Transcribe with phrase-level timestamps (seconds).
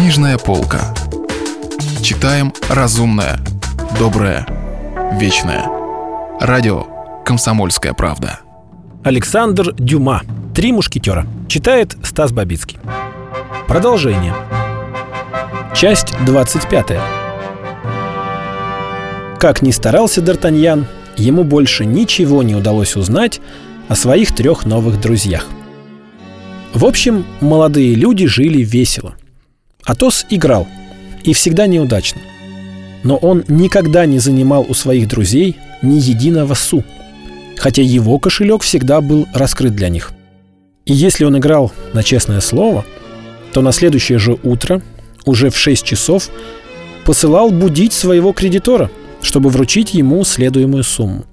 [0.00, 0.94] Книжная полка.
[2.02, 3.38] Читаем разумное,
[3.98, 4.46] доброе,
[5.20, 5.66] вечное.
[6.40, 6.86] Радио
[7.22, 8.40] «Комсомольская правда».
[9.04, 10.22] Александр Дюма.
[10.54, 11.26] «Три мушкетера».
[11.48, 12.78] Читает Стас Бабицкий.
[13.68, 14.34] Продолжение.
[15.76, 16.98] Часть 25.
[19.38, 20.86] Как ни старался Д'Артаньян,
[21.18, 23.42] ему больше ничего не удалось узнать
[23.88, 25.46] о своих трех новых друзьях.
[26.72, 29.14] В общем, молодые люди жили весело.
[29.90, 30.68] Атос играл,
[31.24, 32.20] и всегда неудачно.
[33.02, 36.84] Но он никогда не занимал у своих друзей ни единого су,
[37.56, 40.12] хотя его кошелек всегда был раскрыт для них.
[40.86, 42.84] И если он играл на честное слово,
[43.52, 44.80] то на следующее же утро,
[45.26, 46.30] уже в 6 часов,
[47.04, 51.24] посылал будить своего кредитора, чтобы вручить ему следуемую сумму.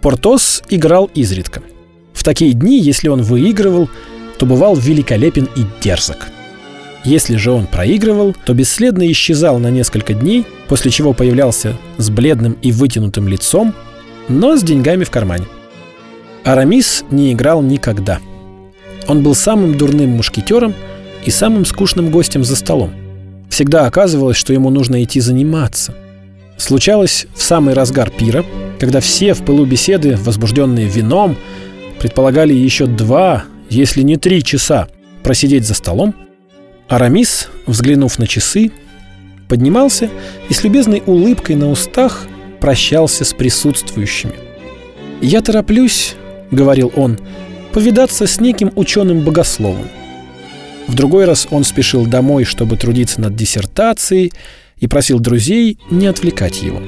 [0.00, 1.62] Портос играл изредка.
[2.14, 3.90] В такие дни, если он выигрывал,
[4.38, 6.28] то бывал великолепен и дерзок.
[7.04, 12.52] Если же он проигрывал, то бесследно исчезал на несколько дней, после чего появлялся с бледным
[12.60, 13.74] и вытянутым лицом,
[14.28, 15.46] но с деньгами в кармане.
[16.44, 18.18] Арамис не играл никогда.
[19.08, 20.74] Он был самым дурным мушкетером
[21.24, 22.92] и самым скучным гостем за столом.
[23.48, 25.94] Всегда оказывалось, что ему нужно идти заниматься.
[26.56, 28.44] Случалось в самый разгар пира,
[28.78, 31.36] когда все в пылу беседы, возбужденные вином,
[31.98, 34.88] предполагали еще два, если не три часа
[35.22, 36.14] просидеть за столом,
[36.90, 38.72] Арамис, взглянув на часы,
[39.48, 40.10] поднимался
[40.48, 42.26] и с любезной улыбкой на устах
[42.60, 44.34] прощался с присутствующими.
[45.22, 46.16] «Я тороплюсь»,—
[46.50, 47.16] говорил он,—
[47.72, 49.88] «повидаться с неким ученым-богословом».
[50.88, 54.32] В другой раз он спешил домой, чтобы трудиться над диссертацией,
[54.78, 56.82] и просил друзей не отвлекать его.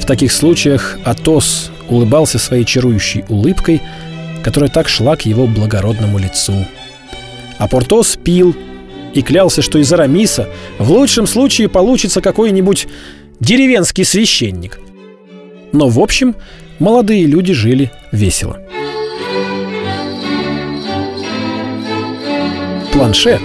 [0.00, 3.82] В таких случаях Атос улыбался своей чарующей улыбкой,
[4.42, 6.66] которая так шла к его благородному лицу.
[7.58, 8.56] А Портос пил
[9.14, 12.88] и клялся, что из Арамиса в лучшем случае получится какой-нибудь
[13.40, 14.80] деревенский священник.
[15.72, 16.34] Но, в общем,
[16.78, 18.60] молодые люди жили весело.
[22.92, 23.40] Планше,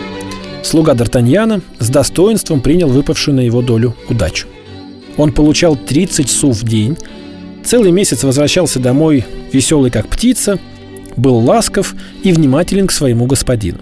[0.64, 4.48] слуга Д'Артаньяна, с достоинством принял выпавшую на его долю удачу.
[5.18, 6.98] Он получал 30 су в день,
[7.64, 10.60] целый месяц возвращался домой веселый как птица,
[11.18, 11.94] был ласков
[12.24, 13.80] и внимателен к своему господину.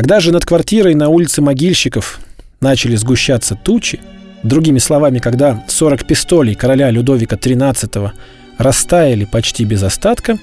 [0.00, 2.20] Когда же над квартирой на улице могильщиков
[2.62, 4.00] начали сгущаться тучи,
[4.42, 8.12] другими словами, когда 40 пистолей короля Людовика XIII
[8.56, 10.38] растаяли почти без остатка,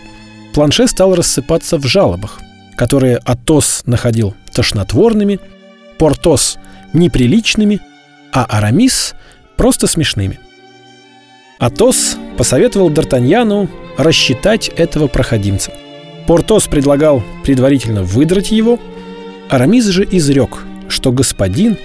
[0.53, 2.39] планше стал рассыпаться в жалобах,
[2.77, 5.39] которые Атос находил тошнотворными,
[5.97, 6.59] Портос–
[6.93, 7.79] неприличными,
[8.31, 9.15] а Арамис–
[9.57, 10.39] просто смешными.
[11.57, 15.71] Атос посоветовал Д'Артаньяну рассчитать этого проходимца.
[16.27, 18.79] Портос предлагал предварительно выдрать его–
[19.49, 21.77] Арамис же изрек, что господин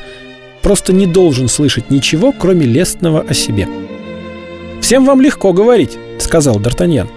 [0.62, 3.68] просто не должен слышать ничего, кроме лестного о себе.
[4.80, 7.08] «Всем вам легко говорить»,— сказал Д'Артаньян.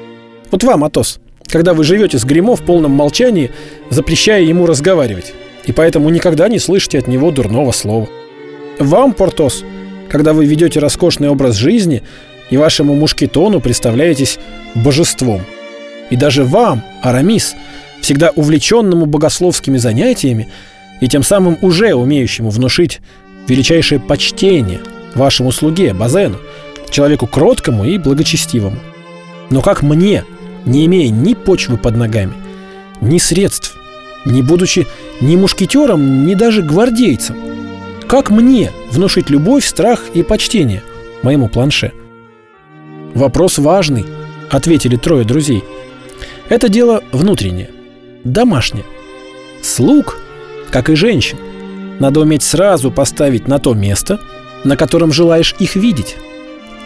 [0.51, 3.51] «Вот вам, Атос, когда вы живете с Гримо в полном молчании,
[3.89, 5.33] запрещая ему разговаривать,
[5.65, 8.07] и поэтому никогда не слышите от него дурного слова.
[8.77, 9.63] Вам, Портос,
[10.09, 12.03] когда вы ведете роскошный образ жизни
[12.51, 14.37] и вашему мушкетону представляетесь
[14.75, 15.41] божеством.
[16.11, 17.55] И даже вам, Арамис,—
[18.05, 20.47] всегда увлеченному богословскими занятиями
[21.01, 23.01] и тем самым уже умеющему внушить
[23.47, 24.81] величайшее почтение
[25.15, 26.37] вашему слуге Базену,
[26.91, 28.77] человеку кроткому и благочестивому.
[29.49, 30.23] Но как мне,
[30.65, 32.33] не имея ни почвы под ногами,
[33.01, 33.75] ни средств,
[34.23, 34.85] не будучи
[35.19, 37.35] ни мушкетером, ни даже гвардейцем,
[38.07, 40.83] как мне внушить любовь, страх и почтение
[41.23, 41.91] моему планше?
[43.15, 44.05] Вопрос важный,
[44.51, 45.63] ответили трое друзей.
[46.49, 47.69] Это дело внутреннее
[48.25, 48.85] домашняя.
[49.61, 50.19] Слуг,
[50.71, 51.37] как и женщин,
[51.99, 54.19] надо уметь сразу поставить на то место,
[54.65, 56.17] на котором желаешь их видеть.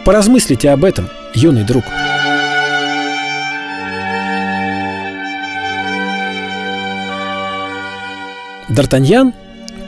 [0.04, 1.84] Поразмыслите об этом, юный друг.
[8.68, 9.32] Д'Артаньян,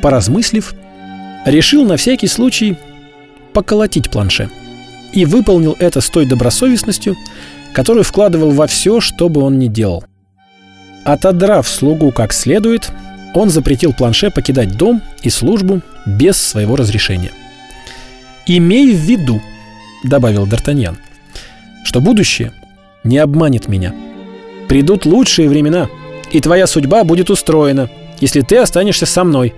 [0.01, 0.75] поразмыслив,
[1.47, 2.77] решил на всякий случай
[3.53, 4.51] поколотить планше
[5.13, 7.17] и выполнил это с той добросовестностью,
[7.75, 10.05] которую вкладывал во все, что бы он ни делал.
[11.05, 12.93] Отодрав слугу как следует,
[13.35, 17.33] он запретил планше покидать дом и службу без своего разрешения.
[18.47, 19.41] «Имей в виду»,—
[20.05, 20.97] добавил Д'Артаньян,—
[21.85, 22.53] «что будущее
[23.05, 23.95] не обманет меня.
[24.69, 25.89] Придут лучшие времена,
[26.31, 27.91] и твоя судьба будет устроена,
[28.21, 29.55] если ты останешься со мной.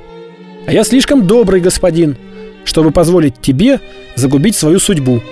[0.67, 2.17] А я слишком добрый господин,
[2.65, 3.81] чтобы позволить тебе
[4.17, 5.23] загубить свою судьбу.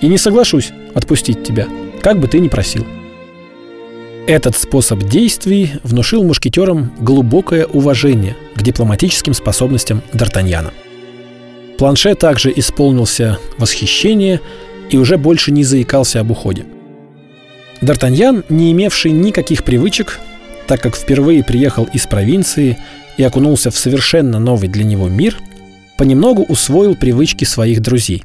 [0.00, 1.66] И не соглашусь отпустить тебя,
[2.02, 2.86] как бы ты ни просил».
[4.28, 10.70] Этот способ действий внушил мушкетерам глубокое уважение к дипломатическим способностям Д'Артаньяна.
[11.78, 14.42] Планше также исполнился восхищение
[14.90, 16.66] и уже больше не заикался об уходе.
[17.80, 20.20] Д'Артаньян, не имевший никаких привычек,
[20.66, 22.76] так как впервые приехал из провинции
[23.16, 25.38] и окунулся в совершенно новый для него мир,
[25.96, 28.24] понемногу усвоил привычки своих друзей.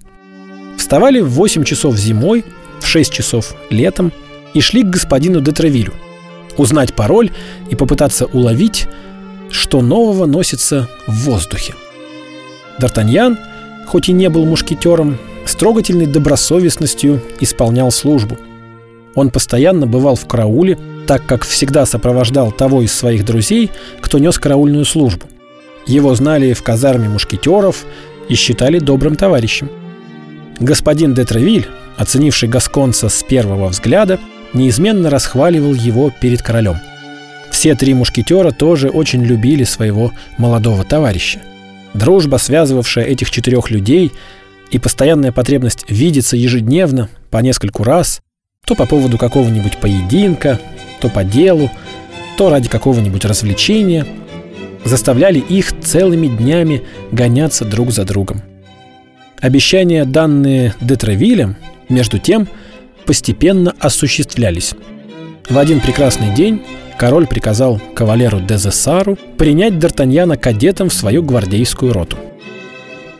[0.77, 2.43] Вставали в 8 часов зимой,
[2.81, 4.11] в 6 часов летом
[4.53, 5.93] и шли к господину Детревилю,
[6.57, 7.31] узнать пароль
[7.69, 8.87] и попытаться уловить,
[9.49, 11.75] что нового носится в воздухе.
[12.79, 13.37] Д'Артаньян,
[13.85, 18.37] хоть и не был мушкетером, с трогательной добросовестностью исполнял службу.
[19.15, 23.71] Он постоянно бывал в карауле, так как всегда сопровождал того из своих друзей,
[24.01, 25.27] кто нес караульную службу.
[25.85, 27.83] Его знали в казарме мушкетеров
[28.29, 29.69] и считали добрым товарищем.
[30.59, 31.67] Господин де Тревиль,
[31.97, 34.19] оценивший Гасконца с первого взгляда,
[34.53, 36.77] неизменно расхваливал его перед королем.
[37.51, 41.39] Все три мушкетера тоже очень любили своего молодого товарища.
[41.93, 44.11] Дружба, связывавшая этих четырех людей,
[44.71, 48.21] и постоянная потребность видеться ежедневно по нескольку раз,
[48.65, 50.59] то по поводу какого-нибудь поединка,
[50.99, 51.69] то по делу,
[52.37, 54.07] то ради какого-нибудь развлечения,
[54.83, 58.41] заставляли их целыми днями гоняться друг за другом.
[59.39, 61.57] Обещания, данные Детревилем,
[61.89, 62.47] между тем,
[63.05, 64.73] постепенно осуществлялись.
[65.49, 66.61] В один прекрасный день
[66.97, 72.17] король приказал кавалеру Дезессару принять Д'Артаньяна кадетом в свою гвардейскую роту.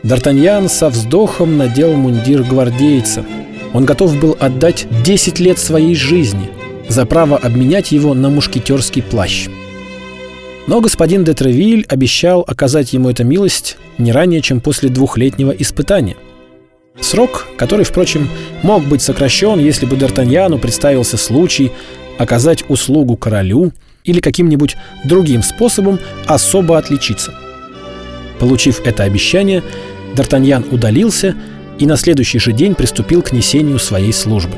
[0.02, 3.24] Д'Артаньян со вздохом надел мундир гвардейца.
[3.72, 6.50] Он готов был отдать 10 лет своей жизни
[6.88, 9.48] за право обменять его на мушкетерский плащ.
[10.66, 16.16] Но господин де Тревиль обещал оказать ему эту милость не ранее, чем после двухлетнего испытания.
[17.00, 18.28] Срок, который, впрочем,
[18.62, 21.72] мог быть сокращен, если бы Д'Артаньяну представился случай
[22.18, 23.72] оказать услугу королю
[24.04, 27.34] или каким-нибудь другим способом особо отличиться.
[28.38, 29.62] Получив это обещание,
[30.14, 31.34] Д'Артаньян удалился
[31.78, 34.56] и на следующий же день приступил к несению своей службы.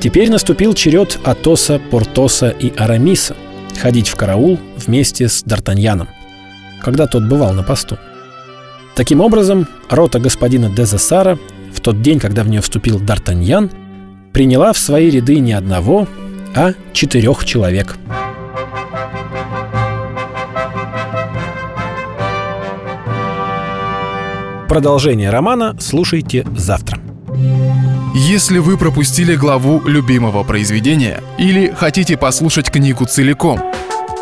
[0.00, 3.36] Теперь наступил черед Атоса, Портоса и Арамиса
[3.80, 6.08] ходить в караул вместе с Д'Артаньяном,
[6.82, 7.96] когда тот бывал на посту.
[8.94, 11.38] Таким образом, рота господина Дезессара
[11.72, 13.70] в тот день, когда в нее вступил Д'Артаньян,
[14.32, 16.06] приняла в свои ряды не одного,
[16.54, 17.96] а четырех человек.
[24.68, 26.98] Продолжение романа слушайте завтра.
[28.14, 33.60] Если вы пропустили главу любимого произведения или хотите послушать книгу целиком,